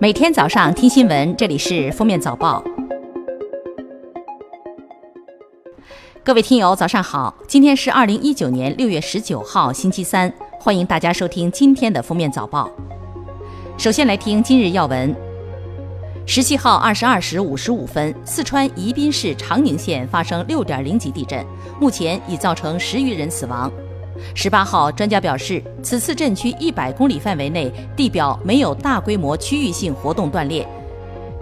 [0.00, 2.62] 每天早上听新闻，这里是《封面早报》。
[6.22, 7.34] 各位听友，早上好！
[7.48, 10.32] 今天是二零一九年六月十九号，星期三。
[10.60, 12.70] 欢迎大家收听今天的《封面早报》。
[13.82, 15.12] 首先来听今日要闻：
[16.24, 21.44] 十七号二十二时五十五分，四川宜宾市长宁县发生六点零级地震，
[21.80, 23.68] 目前已造成十余人死亡。
[24.34, 30.66] 十八号，专家表示，此次震区一百公里范围内地表没有大规模区域性活动断裂。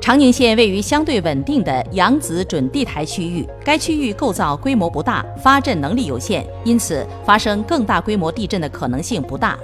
[0.00, 9.58] 长宁县位于相对稳定的扬子准地台区域，该区域构造规模不大，发震能力有限，因此发生更大规模地震的可能性不大。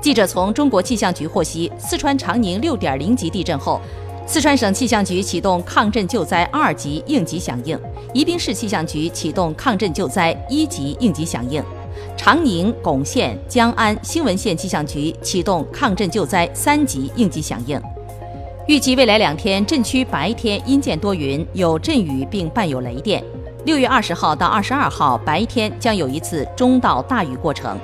[0.00, 3.80] 记者从中国气象局获悉，四川长宁六点零级地震后。
[4.26, 7.78] 四川省气象局启动抗震救灾二级应急响应，
[8.14, 11.62] 宜宾市气象局启动抗震救灾一级应急响应，
[12.16, 17.80] 长宁、珙县、江安、兴文县气象局启动抗震救灾三级应急响应。
[18.66, 23.22] 预计未来两天震区白天阴见多云，有阵雨并伴有雷电。
[23.66, 27.78] 六月二十号到二十二号白天将有一次中到大雨过程。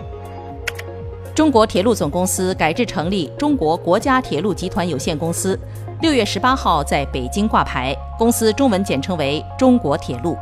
[1.34, 5.58] 中国铁路总公司改制成立中国国家铁路集团有限公司，
[6.00, 10.34] 六月十八号在北京挂牌，公司中文简称为中国铁路。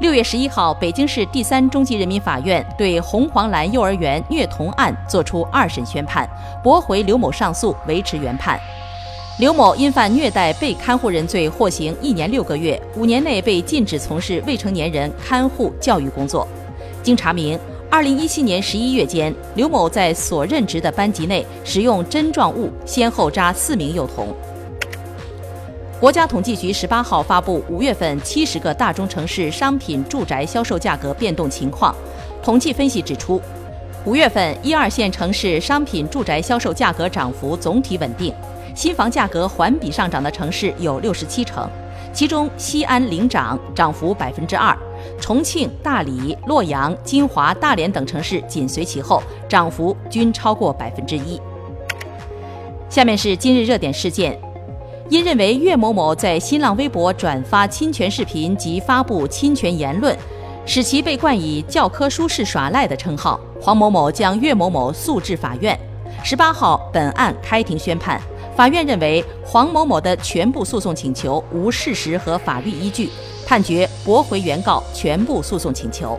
[0.00, 6.28] 六月十一号，北京市第三中级人民法院对红黄蓝幼儿园虐童案作出二审宣判，
[6.64, 8.58] 驳回刘某上诉，维持原判。
[9.38, 16.46] 刘某因犯虐待被看护人罪，获刑一年六个月，五年内被禁止从事未成年人看护教育工作。
[17.04, 17.56] 经查明。
[17.90, 24.28] 二零一七年十一月间，刘某在所任职的班级内使用针状物先后扎四名幼童。
[25.98, 31.94] 国家统计局十八号发布五月份七十个大中城市商品住宅销售价格变动情况。
[32.42, 33.40] 统计分析指出，
[34.04, 38.34] 五月份一二线城市商品住宅销售价格涨幅总体稳定，
[38.74, 41.66] 新房价格环比上涨的城市有六十七成，
[42.12, 44.76] 其中西安领涨，涨幅百分之二。
[45.20, 51.40] 重庆、大理、洛阳、金华、大连等城市紧随其后，涨幅均超过百分之一。
[52.88, 54.38] 下面是今日热点事件：
[55.08, 60.16] 因认为岳某某在新浪微博转发侵权视频及发布侵权言论，
[60.64, 65.78] 使其被冠以“教科书式耍赖”的称号，黄某某将岳某某诉至法院。
[66.24, 68.20] 十八号，本案开庭宣判。
[68.56, 73.08] 法院认为黄某某的全部诉讼请求无事实和法律依据。
[73.48, 76.18] 判决驳回原告全部诉讼请求。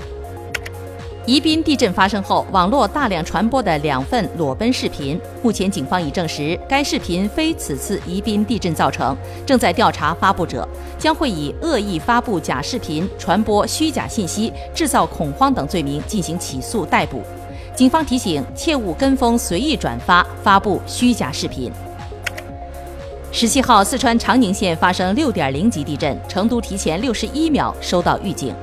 [1.27, 10.67] 宜宾地震发生后，网络大量传播的两份裸奔视频，目前警方已证实该视频非此次宜宾地震造成，正在调查发布者，
[10.97, 17.21] 将会以恶意发布假视频、传播虚假信息、制造恐慌等罪名进行起诉逮捕。
[17.75, 21.71] 警方提醒，切勿跟风随意转发发布虚假视频。
[23.31, 28.53] 十七号，四川长宁县发生六点零级地震，成都提前六十一秒收到预警。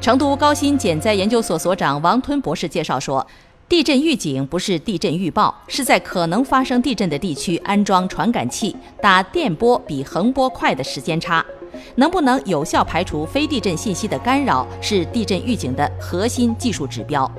[0.00, 3.24] 成都高新减灾研究所所长王吞博士介绍说，
[3.68, 11.44] 地震预警不是地震预报，是在可能发生地震的地区安装传感器，打电波比横波快的时间差。
[11.94, 17.30] 能不能有效排除非地震信息的干扰，是地震预警的核心技术指标。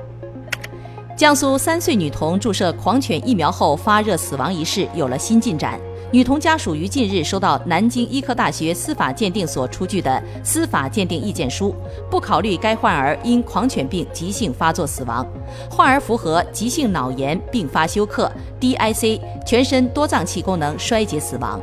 [1.15, 5.79] 江苏三岁女童注射狂犬疫苗后发热死亡一事有了新进展。
[6.13, 11.73] 女童家属于近日收到南京医科大学司法鉴定所出具的司法鉴定意见书，
[12.07, 15.25] 不考虑该患儿因狂犬病急性发作死亡，
[15.71, 21.59] 患儿符合急性脑炎并发休克、DIC、全身多脏器功能衰竭死亡。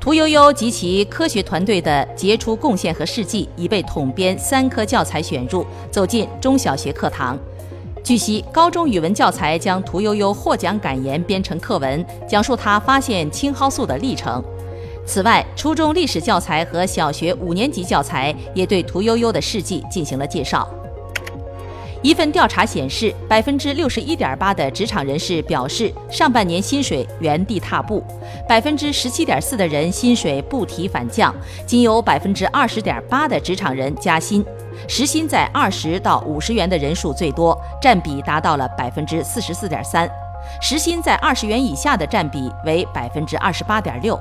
[0.00, 7.38] 屠呦呦及其科学团队的杰出贡献和事迹已被统编三科教材选入，走进中小学课堂。
[8.04, 14.42] 据悉，高中语文教材将屠呦呦获奖感言编成课文，讲述她发现青蒿素的历程。
[15.06, 20.68] 此外，初中历史教材和小学五年级教材也对屠呦呦的事迹进行了介绍。
[22.02, 28.02] 一份调查显示，百分之六十一点八的职场人士表示上半年薪水原地踏步，
[28.48, 31.32] 百分之十七点四的人薪水不提反降，
[31.64, 34.44] 仅有百分之二十点八的职场人加薪。
[34.88, 40.08] 时薪在二十到五十元的人数最多，占比达到了百分之四十四点三；
[40.60, 44.18] 时薪在二十元以下的占比为百分之二十八点六。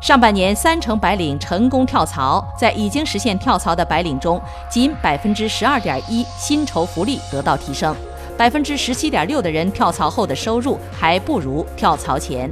[0.00, 7.94] 上半年三成白领成功跳槽，在已经实现跳槽的白领中，仅百分之十二点一薪酬福利得到提升，
[8.34, 12.50] 百分之十七点六的人跳槽后的收入还不如跳槽前。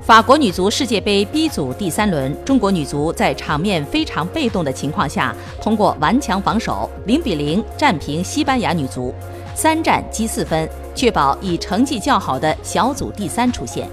[0.00, 9.12] 法国女足世界杯 B 组第三轮，中国女足在场面非常被动的情况下，通过顽强防守，零比零战平西班牙女足，
[9.56, 13.88] 三战积四分，确保以成绩较好的小组第三出现。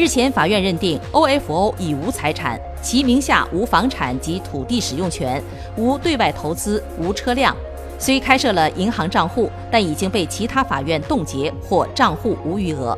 [0.00, 5.42] 日前，法院认定 OFO 已无财产，其名下无房产及土地使用权，
[5.76, 7.54] 无对外投资，无车辆。
[7.98, 12.96] 虽开设了银行账户，但已经被其他法院冻结或账户无余额。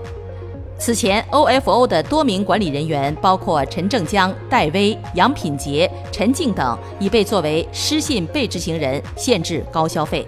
[0.79, 10.25] 此前，OFO 的多名管理人员，包括陈正江、戴威、杨品杰、陈静等，已被作为失信被执行人，限制高消费。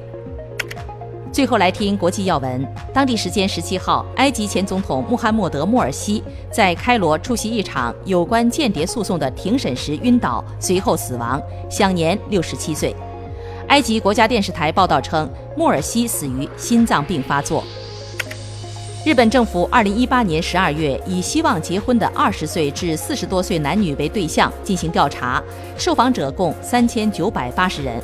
[1.35, 2.65] 最后来听国际要闻。
[2.93, 12.95] 当地时间十七号，埃及前总统穆罕默德·穆尔西在开罗出席一场有关间谍诉讼的庭审时晕倒，随后死亡，享年六十七岁。
[13.67, 17.65] 埃及国家电视台报道称，穆尔西死于心脏病发作。
[19.05, 25.43] 日本政府二零一八年十二月以希望结婚的二十岁至四十多岁男女为对象进行调查，
[25.77, 28.01] 受访者共三千九百八十人。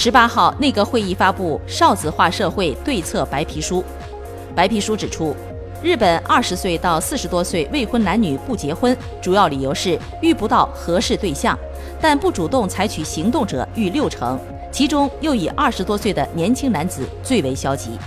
[0.00, 3.82] 十八号，内阁会议发布少子化社会对策白皮书。
[4.54, 5.34] 白皮书指出，
[5.82, 11.58] 日本二十岁到四十多岁未婚男女不结婚，主要理由是遇不到合适对象，
[12.00, 14.38] 但不主动采取行动者逾六成，
[14.70, 17.98] 其中又以二十多岁的年轻男子最为消极。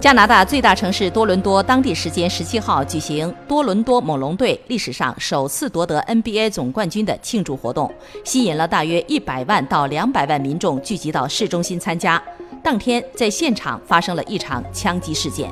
[0.00, 7.92] 加拿大最大城市多伦多，当地时间十七号举行多伦多猛龙队历史上首次夺得 NBA 总冠军的庆祝活动，
[8.22, 12.22] 吸引了大约一百万到两百万民众聚集到市中心参加。
[12.62, 15.50] 当天，在现场发生了一场枪击事件。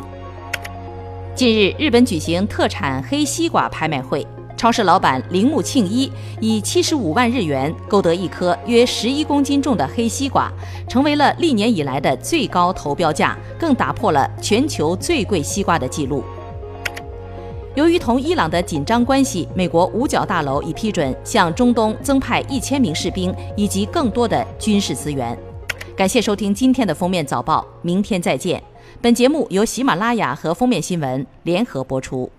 [1.34, 4.25] 近日，日本举行特产黑西瓜拍卖会。
[4.56, 6.11] 超市老板铃木庆一
[6.41, 10.50] 以七十五万日元购得一颗约十一公斤重的黑西瓜，
[10.88, 16.25] 成为了历年以来的最高投标价，更打破了全球最贵西瓜的记录。
[17.75, 25.37] 由于同伊朗的紧张关系，美国五角大楼已批准向中东增派一千名士兵以及更多的军事资源。
[25.94, 28.62] 感谢收听今天的封面早报，明天再见。
[29.03, 32.31] 本节目由喜马拉雅和封面新闻联合播出。